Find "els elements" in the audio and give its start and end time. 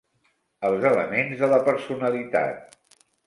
0.69-1.35